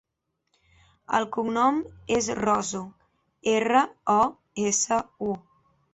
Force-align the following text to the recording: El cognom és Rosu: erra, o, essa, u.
El 1.17 1.27
cognom 1.35 1.77
és 2.17 2.31
Rosu: 2.41 2.81
erra, 3.55 3.85
o, 4.15 4.19
essa, 4.73 5.03
u. 5.33 5.37